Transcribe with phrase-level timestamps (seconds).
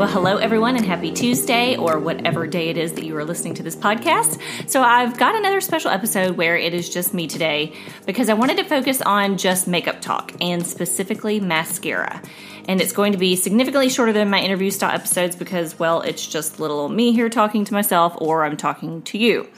[0.00, 3.52] Well, hello, everyone, and happy Tuesday or whatever day it is that you are listening
[3.56, 4.40] to this podcast.
[4.66, 7.74] So, I've got another special episode where it is just me today
[8.06, 12.22] because I wanted to focus on just makeup talk and specifically mascara.
[12.66, 16.26] And it's going to be significantly shorter than my interview style episodes because, well, it's
[16.26, 19.50] just little me here talking to myself or I'm talking to you.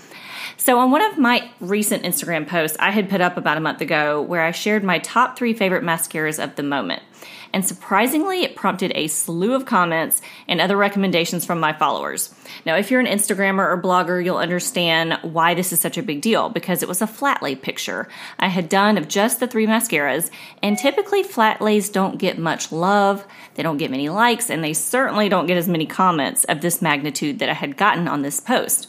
[0.56, 3.80] So, on one of my recent Instagram posts, I had put up about a month
[3.80, 7.04] ago where I shared my top three favorite mascaras of the moment
[7.52, 12.34] and surprisingly, it prompted a slew of comments and other recommendations from my followers.
[12.64, 16.20] Now, if you're an Instagrammer or blogger, you'll understand why this is such a big
[16.20, 19.66] deal because it was a flat lay picture I had done of just the three
[19.66, 20.30] mascaras,
[20.62, 24.72] and typically flat lays don't get much love, they don't get many likes, and they
[24.72, 28.40] certainly don't get as many comments of this magnitude that I had gotten on this
[28.40, 28.88] post.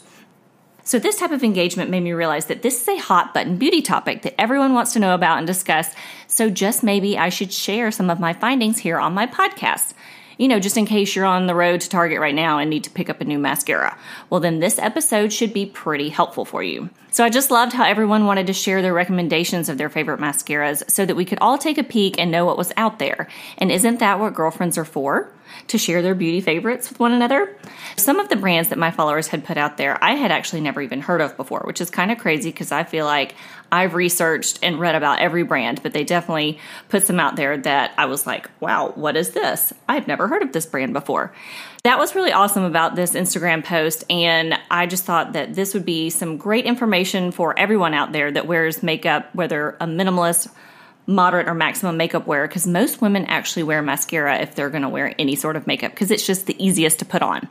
[0.86, 3.80] So, this type of engagement made me realize that this is a hot button beauty
[3.80, 5.94] topic that everyone wants to know about and discuss.
[6.26, 9.94] So, just maybe I should share some of my findings here on my podcast.
[10.36, 12.84] You know, just in case you're on the road to Target right now and need
[12.84, 13.96] to pick up a new mascara.
[14.28, 16.90] Well, then this episode should be pretty helpful for you.
[17.10, 20.88] So, I just loved how everyone wanted to share their recommendations of their favorite mascaras
[20.90, 23.26] so that we could all take a peek and know what was out there.
[23.56, 25.32] And isn't that what girlfriends are for?
[25.68, 27.56] To share their beauty favorites with one another.
[27.96, 30.80] Some of the brands that my followers had put out there, I had actually never
[30.82, 33.34] even heard of before, which is kind of crazy because I feel like
[33.72, 37.92] I've researched and read about every brand, but they definitely put some out there that
[37.98, 39.72] I was like, wow, what is this?
[39.88, 41.32] I've never heard of this brand before.
[41.82, 44.04] That was really awesome about this Instagram post.
[44.08, 48.30] And I just thought that this would be some great information for everyone out there
[48.30, 50.50] that wears makeup, whether a minimalist,
[51.06, 54.88] moderate or maximum makeup wear because most women actually wear mascara if they're going to
[54.88, 57.46] wear any sort of makeup because it's just the easiest to put on.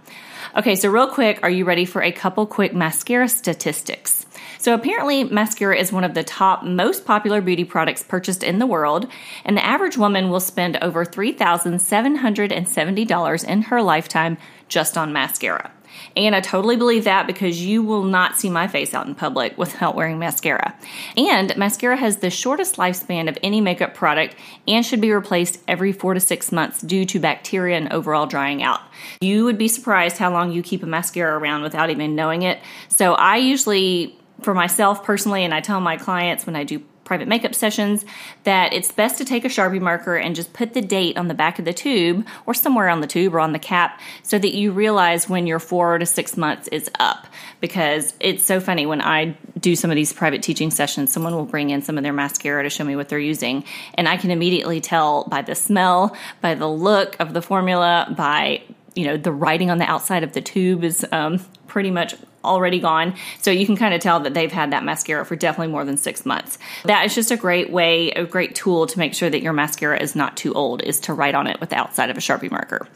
[0.56, 4.26] Okay, so real quick, are you ready for a couple quick mascara statistics?
[4.64, 8.66] So, apparently, mascara is one of the top most popular beauty products purchased in the
[8.66, 9.11] world,
[9.44, 14.38] and the average woman will spend over $3,770 in her lifetime
[14.70, 15.70] just on mascara.
[16.15, 19.58] And I totally believe that because you will not see my face out in public
[19.64, 20.73] without wearing mascara.
[21.17, 24.33] And mascara has the shortest lifespan of any makeup product
[24.65, 28.64] and should be replaced every four to six months due to bacteria and overall drying
[28.64, 28.80] out.
[29.20, 32.61] You would be surprised how long you keep a mascara around without even knowing it.
[32.88, 37.27] So I usually for myself personally, and I tell my clients when I do private
[37.27, 38.05] makeup sessions
[38.43, 41.33] that it's best to take a Sharpie marker and just put the date on the
[41.33, 44.53] back of the tube or somewhere on the tube or on the cap so that
[44.53, 47.27] you realize when your four to six months is up.
[47.59, 51.45] Because it's so funny when I do some of these private teaching sessions, someone will
[51.45, 53.64] bring in some of their mascara to show me what they're using.
[53.95, 58.64] And I can immediately tell by the smell, by the look of the formula, by
[58.95, 62.80] you know the writing on the outside of the tube is um, pretty much already
[62.80, 63.15] gone.
[63.39, 65.98] So you can kind of tell that they've had that mascara for definitely more than
[65.98, 66.58] six months.
[66.86, 70.02] That is just a great way, a great tool to make sure that your mascara
[70.02, 72.52] is not too old, is to write on it with the outside of a Sharpie
[72.52, 72.87] marker.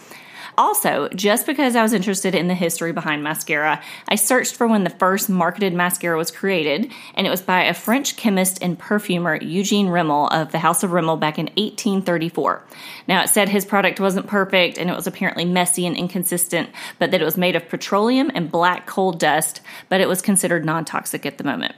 [0.57, 3.79] Also, just because I was interested in the history behind mascara,
[4.09, 7.75] I searched for when the first marketed mascara was created, and it was by a
[7.75, 12.63] French chemist and perfumer, Eugene Rimmel of the House of Rimmel back in 1834.
[13.07, 17.11] Now, it said his product wasn't perfect and it was apparently messy and inconsistent, but
[17.11, 20.85] that it was made of petroleum and black coal dust, but it was considered non
[20.85, 21.75] toxic at the moment.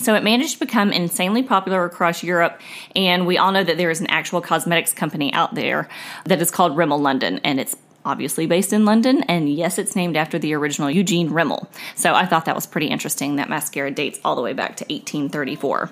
[0.00, 2.60] So it managed to become insanely popular across Europe,
[2.94, 5.88] and we all know that there is an actual cosmetics company out there
[6.26, 7.74] that is called Rimmel London, and it's
[8.06, 11.68] obviously based in London, and yes, it's named after the original Eugene Rimmel.
[11.94, 13.36] So I thought that was pretty interesting.
[13.36, 15.90] That mascara dates all the way back to 1834.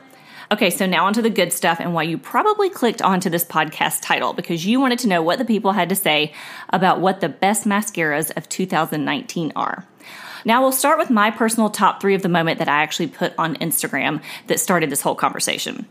[0.52, 4.02] Okay, so now onto the good stuff and why you probably clicked onto this podcast
[4.02, 6.32] title because you wanted to know what the people had to say
[6.70, 9.86] about what the best mascaras of 2019 are.
[10.44, 13.32] Now, we'll start with my personal top three of the moment that I actually put
[13.38, 15.86] on Instagram that started this whole conversation.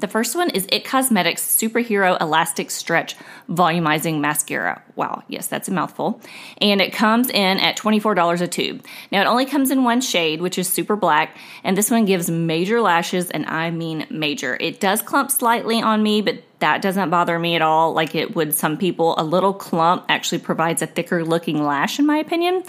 [0.00, 3.16] The first one is It Cosmetics Superhero Elastic Stretch
[3.50, 4.82] Volumizing Mascara.
[4.94, 6.20] Wow, yes, that's a mouthful.
[6.58, 8.84] And it comes in at $24 a tube.
[9.10, 12.30] Now, it only comes in one shade, which is super black, and this one gives
[12.30, 14.56] major lashes, and I mean major.
[14.60, 18.36] It does clump slightly on me, but that doesn't bother me at all like it
[18.36, 19.14] would some people.
[19.18, 22.62] A little clump actually provides a thicker looking lash, in my opinion.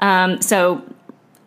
[0.00, 0.82] Um, so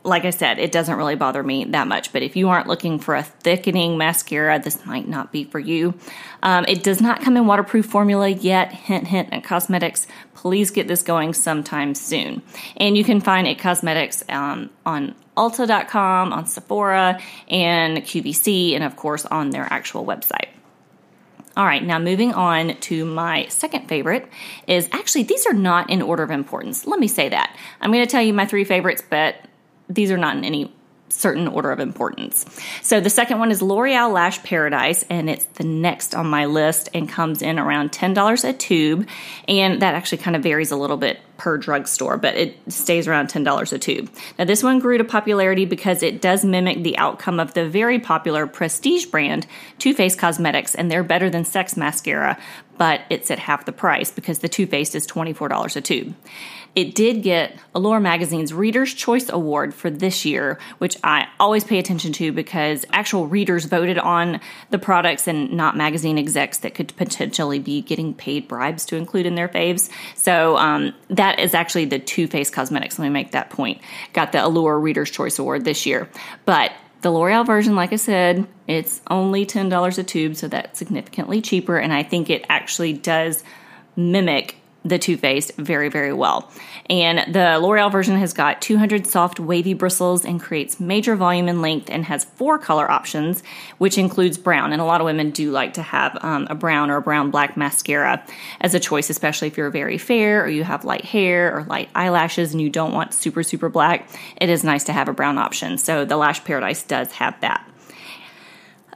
[0.06, 2.14] like I said, it doesn't really bother me that much.
[2.14, 5.96] But if you aren't looking for a thickening mascara, this might not be for you.
[6.44, 8.72] Um, it does not come in waterproof formula yet.
[8.72, 10.08] Hint, hint, It Cosmetics.
[10.36, 12.44] Please get this going sometime soon.
[12.78, 17.20] And you can find It Cosmetics um, on Ulta.com, on Sephora,
[17.50, 20.50] and QVC, and of course on their actual website.
[21.58, 24.30] All right, now moving on to my second favorite
[24.68, 26.86] is actually, these are not in order of importance.
[26.86, 27.56] Let me say that.
[27.80, 29.36] I'm going to tell you my three favorites, but
[29.90, 30.72] these are not in any
[31.10, 32.46] certain order of importance.
[32.82, 36.90] So the second one is L'Oreal Lash Paradise, and it's the next on my list
[36.94, 39.08] and comes in around $10 a tube.
[39.48, 43.28] And that actually kind of varies a little bit per drugstore, but it stays around
[43.28, 44.10] $10 a tube.
[44.40, 48.00] Now, this one grew to popularity because it does mimic the outcome of the very
[48.00, 49.46] popular prestige brand
[49.78, 52.38] Too Faced Cosmetics, and their better than Sex Mascara,
[52.78, 56.16] but it's at half the price because the Too Faced is $24 a tube.
[56.76, 61.80] It did get Allure Magazine's Reader's Choice Award for this year, which I always pay
[61.80, 64.42] attention to because actual readers voted on
[64.72, 69.26] the products and not magazine execs that could potentially be getting paid bribes to include
[69.26, 69.90] in their faves.
[70.16, 73.00] So um, that is actually the Too Faced Cosmetics.
[73.00, 73.80] Let me make that point.
[74.12, 76.10] Got the Allure Reader's Choice Award this year.
[76.44, 76.74] But
[77.06, 81.78] the L'Oreal version, like I said, it's only $10 a tube, so that's significantly cheaper.
[81.78, 83.44] And I think it actually does
[83.96, 84.56] mimic
[84.86, 86.50] the Too Faced very, very well.
[86.90, 91.62] And the L'Oreal version has got 200 soft, wavy bristles and creates major volume and
[91.62, 93.42] length and has four color options,
[93.80, 94.72] which includes brown.
[94.72, 97.32] And a lot of women do like to have um, a brown or a brown
[97.32, 98.24] black mascara
[98.62, 101.90] as a choice, especially if you're very fair or you have light hair or light
[101.96, 104.08] eyelashes and you don't want super, super black.
[104.38, 105.80] It is nice to have a brown option.
[105.80, 107.68] So the Lash Paradise does have that.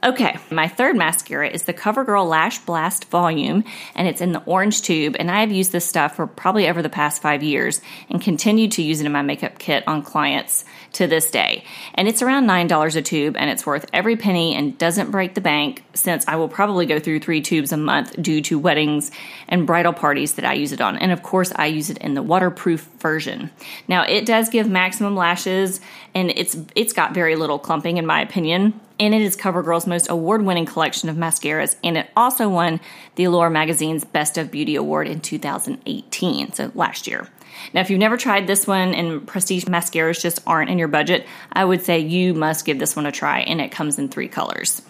[0.01, 3.65] Okay, my third mascara is the CoverGirl Lash Blast Volume,
[3.95, 5.17] and it's in the orange tube.
[5.19, 8.69] And I have used this stuff for probably over the past five years and continue
[8.69, 10.63] to use it in my makeup kit on clients
[10.93, 11.65] to this day.
[11.95, 15.41] And it's around $9 a tube, and it's worth every penny and doesn't break the
[15.41, 19.11] bank since I will probably go through three tubes a month due to weddings
[19.49, 20.95] and bridal parties that I use it on.
[20.95, 23.51] And of course, I use it in the waterproof version.
[23.89, 25.81] Now, it does give maximum lashes,
[26.15, 30.09] and it's it's got very little clumping in my opinion and it is CoverGirl's most
[30.09, 32.79] award winning collection of mascaras, and it also won
[33.15, 37.27] the Allure magazine's Best of Beauty Award in 2018, so last year.
[37.73, 41.27] Now, if you've never tried this one and prestige mascaras just aren't in your budget,
[41.51, 44.27] I would say you must give this one a try, and it comes in three
[44.27, 44.81] colors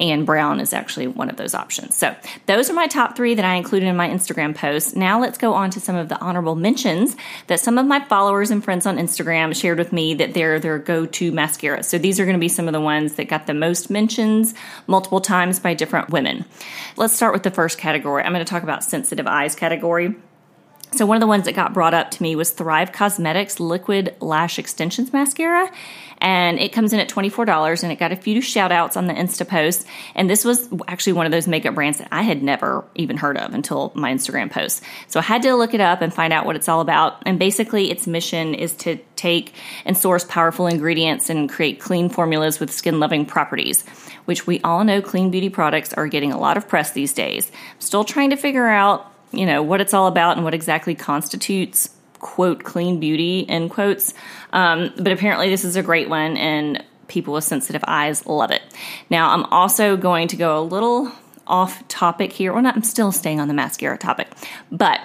[0.00, 1.94] and brown is actually one of those options.
[1.94, 2.14] So,
[2.46, 4.96] those are my top three that I included in my Instagram post.
[4.96, 7.16] Now, let's go on to some of the honorable mentions
[7.46, 10.78] that some of my followers and friends on Instagram shared with me that they're their
[10.78, 11.82] go to mascara.
[11.82, 14.54] So, these are going to be some of the ones that got the most mentions
[14.86, 16.44] multiple times by different women.
[16.96, 18.22] Let's start with the first category.
[18.22, 20.14] I'm going to talk about sensitive eyes category.
[20.92, 24.14] So, one of the ones that got brought up to me was Thrive Cosmetics Liquid
[24.20, 25.70] Lash Extensions Mascara.
[26.20, 29.12] And it comes in at $24 and it got a few shout outs on the
[29.12, 29.86] Insta post.
[30.14, 33.36] And this was actually one of those makeup brands that I had never even heard
[33.38, 34.82] of until my Instagram post.
[35.06, 37.22] So I had to look it up and find out what it's all about.
[37.24, 39.52] And basically, its mission is to take
[39.84, 43.84] and source powerful ingredients and create clean formulas with skin loving properties,
[44.24, 47.52] which we all know clean beauty products are getting a lot of press these days.
[47.78, 51.90] Still trying to figure out you know, what it's all about and what exactly constitutes
[52.18, 54.14] quote clean beauty end quotes.
[54.52, 58.62] Um, but apparently this is a great one and people with sensitive eyes love it.
[59.08, 61.12] Now I'm also going to go a little
[61.46, 62.52] off topic here.
[62.52, 64.28] Well, not, I'm still staying on the mascara topic,
[64.70, 65.00] but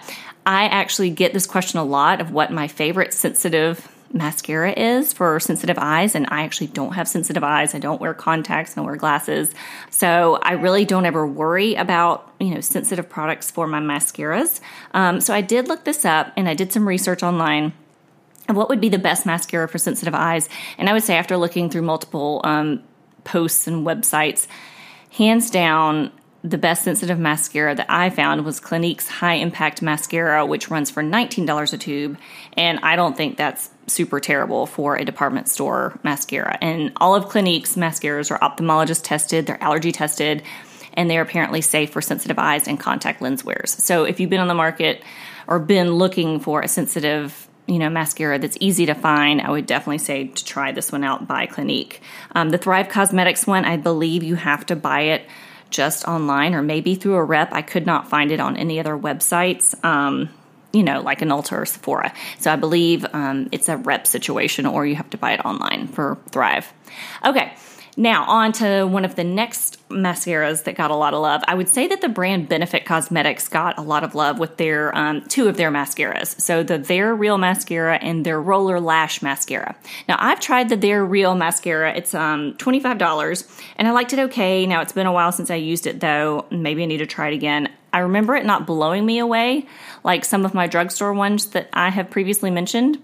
[0.46, 5.40] I actually get this question a lot of what my favorite sensitive mascara is for
[5.40, 7.74] sensitive eyes, and I actually don't have sensitive eyes.
[7.74, 9.52] I don't wear contacts, and I wear glasses.
[9.90, 14.62] So I really don't ever worry about, you know, sensitive products for my mascaras.
[14.94, 17.74] Um, so I did look this up and I did some research online
[18.50, 20.50] what would be the best mascara for sensitive eyes.
[20.78, 22.84] And I would say after looking through multiple um,
[23.24, 24.48] posts and websites,
[25.12, 26.12] hands down,
[26.44, 31.02] the best sensitive mascara that I found was Clinique's High Impact Mascara, which runs for
[31.02, 32.18] $19 a tube.
[32.58, 36.58] And I don't think that's super terrible for a department store mascara.
[36.62, 40.44] And all of Clinique's mascaras are ophthalmologist tested, they're allergy tested,
[40.94, 43.72] and they're apparently safe for sensitive eyes and contact lens wearers.
[43.84, 45.04] So if you've been on the market
[45.48, 49.66] or been looking for a sensitive you know mascara that's easy to find i would
[49.66, 52.02] definitely say to try this one out by clinique
[52.36, 55.26] um, the thrive cosmetics one i believe you have to buy it
[55.74, 57.52] just online or maybe through a rep.
[57.52, 59.84] I could not find it on any other websites.
[59.84, 60.30] Um,
[60.74, 62.14] you know, like an Ulta or Sephora.
[62.40, 65.88] So I believe um, it's a rep situation, or you have to buy it online
[65.88, 66.74] for Thrive.
[67.24, 67.54] Okay,
[67.96, 71.44] now, on to one of the next mascaras that got a lot of love.
[71.48, 74.96] I would say that the brand Benefit Cosmetics got a lot of love with their
[74.98, 76.40] um, two of their mascaras.
[76.42, 79.76] So the They're Real mascara and their Roller Lash mascara.
[80.10, 81.94] Now, I've tried the They're Real mascara.
[81.96, 84.66] It's um, $25 and I liked it okay.
[84.66, 86.48] Now, it's been a while since I used it though.
[86.50, 87.70] Maybe I need to try it again.
[87.94, 89.68] I remember it not blowing me away
[90.04, 93.02] like some of my drugstore ones that I have previously mentioned.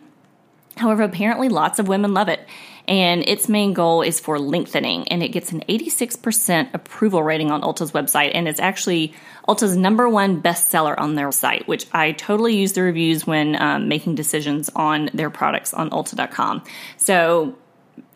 [0.76, 2.48] However, apparently lots of women love it
[2.90, 7.62] and its main goal is for lengthening and it gets an 86% approval rating on
[7.62, 9.14] Ulta's website and it's actually
[9.48, 13.88] Ulta's number one bestseller on their site which I totally use the reviews when um,
[13.88, 16.64] making decisions on their products on Ulta.com
[16.98, 17.56] so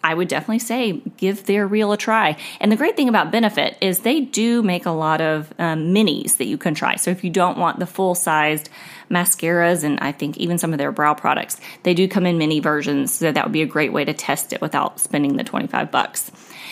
[0.03, 2.37] I would definitely say give They're Real a try.
[2.59, 6.37] And the great thing about Benefit is they do make a lot of um, minis
[6.37, 6.97] that you can try.
[6.97, 8.69] So if you don't want the full sized
[9.09, 12.59] mascaras and I think even some of their brow products, they do come in mini
[12.59, 13.13] versions.
[13.13, 16.31] So that would be a great way to test it without spending the 25 bucks.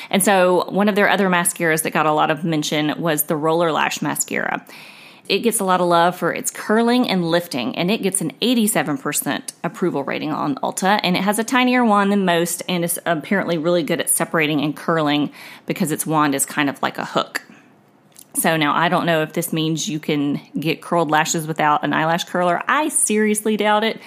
[0.10, 3.36] And so one of their other mascaras that got a lot of mention was the
[3.38, 4.66] Roller Lash Mascara.
[5.32, 8.34] It gets a lot of love for its curling and lifting, and it gets an
[8.42, 11.00] 87% approval rating on Ulta.
[11.04, 14.60] And it has a tinier wand than most, and is apparently really good at separating
[14.60, 15.32] and curling
[15.66, 17.44] because its wand is kind of like a hook.
[18.34, 21.94] So now I don't know if this means you can get curled lashes without an
[21.94, 22.62] eyelash curler.
[22.68, 24.02] I seriously doubt it.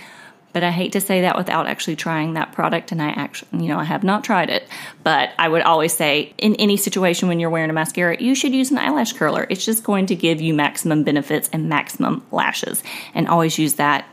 [0.54, 3.68] But I hate to say that without actually trying that product, and I actually, you
[3.68, 4.66] know, I have not tried it.
[5.02, 8.54] But I would always say, in any situation when you're wearing a mascara, you should
[8.54, 9.46] use an eyelash curler.
[9.50, 12.82] It's just going to give you maximum benefits and maximum lashes.
[13.14, 14.06] And always use that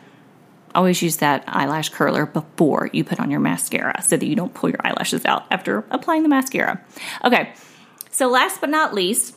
[0.73, 4.53] always use that eyelash curler before you put on your mascara so that you don't
[4.53, 6.81] pull your eyelashes out after applying the mascara.
[7.25, 7.53] Okay,
[8.09, 9.35] so last but not least,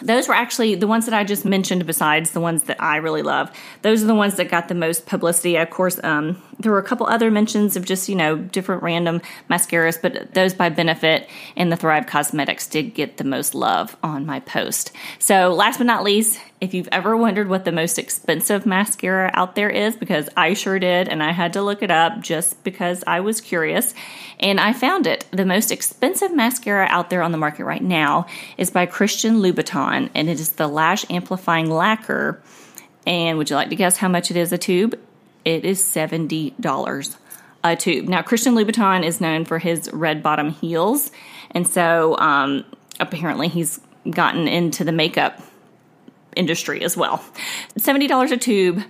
[0.00, 3.22] those were actually the ones that I just mentioned, besides the ones that I really
[3.22, 3.50] love.
[3.82, 5.56] Those are the ones that got the most publicity.
[5.56, 9.20] Of course, um, there were a couple other mentions of just, you know, different random
[9.50, 14.26] mascaras, but those by Benefit and the Thrive Cosmetics did get the most love on
[14.26, 14.92] my post.
[15.18, 19.56] So, last but not least, if you've ever wondered what the most expensive mascara out
[19.56, 23.02] there is, because I sure did, and I had to look it up just because
[23.06, 23.94] I was curious,
[24.38, 25.24] and I found it.
[25.32, 30.10] The most expensive mascara out there on the market right now is by Christian Louboutin,
[30.14, 32.40] and it is the Lash Amplifying Lacquer.
[33.04, 34.98] And would you like to guess how much it is a tube?
[35.44, 37.16] It is $70
[37.64, 38.08] a tube.
[38.08, 41.10] Now, Christian Louboutin is known for his red bottom heels,
[41.50, 42.64] and so um,
[43.00, 43.80] apparently he's
[44.10, 45.40] gotten into the makeup
[46.36, 47.24] industry as well.
[47.78, 48.82] $70 a tube.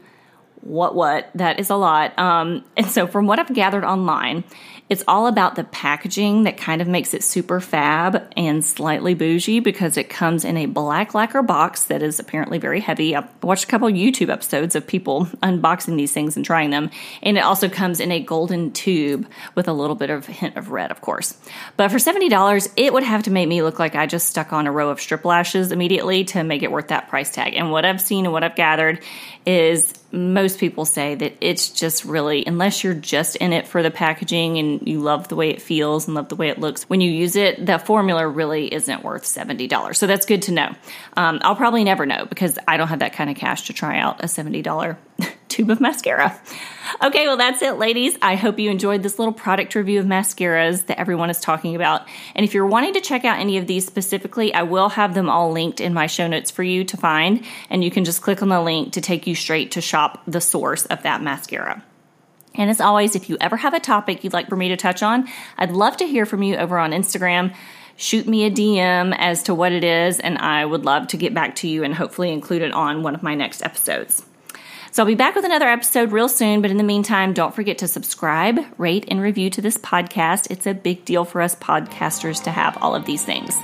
[0.60, 1.30] What, what?
[1.34, 2.16] That is a lot.
[2.18, 4.44] Um, and so, from what I've gathered online,
[4.92, 9.58] it's all about the packaging that kind of makes it super fab and slightly bougie
[9.58, 13.16] because it comes in a black lacquer box that is apparently very heavy.
[13.16, 16.90] I've watched a couple YouTube episodes of people unboxing these things and trying them.
[17.22, 20.70] And it also comes in a golden tube with a little bit of hint of
[20.70, 21.38] red, of course.
[21.78, 24.66] But for $70, it would have to make me look like I just stuck on
[24.66, 27.54] a row of strip lashes immediately to make it worth that price tag.
[27.54, 29.02] And what I've seen and what I've gathered
[29.46, 33.90] is most people say that it's just really, unless you're just in it for the
[33.90, 37.00] packaging and you love the way it feels and love the way it looks, when
[37.00, 39.96] you use it, that formula really isn't worth $70.
[39.96, 40.74] So that's good to know.
[41.16, 43.98] Um, I'll probably never know because I don't have that kind of cash to try
[43.98, 44.96] out a $70
[45.48, 46.38] tube of mascara.
[47.02, 48.16] Okay, well, that's it, ladies.
[48.22, 52.06] I hope you enjoyed this little product review of mascaras that everyone is talking about.
[52.34, 55.28] And if you're wanting to check out any of these specifically, I will have them
[55.28, 57.44] all linked in my show notes for you to find.
[57.70, 60.40] And you can just click on the link to take you straight to shop the
[60.40, 61.82] source of that mascara.
[62.54, 65.02] And as always, if you ever have a topic you'd like for me to touch
[65.02, 67.54] on, I'd love to hear from you over on Instagram.
[67.96, 71.34] Shoot me a DM as to what it is, and I would love to get
[71.34, 74.24] back to you and hopefully include it on one of my next episodes.
[74.90, 77.78] So I'll be back with another episode real soon, but in the meantime, don't forget
[77.78, 80.50] to subscribe, rate, and review to this podcast.
[80.50, 83.56] It's a big deal for us podcasters to have all of these things.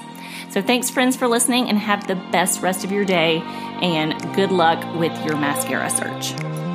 [0.50, 3.42] So thanks, friends, for listening, and have the best rest of your day,
[3.83, 6.67] and good luck with your mascara search.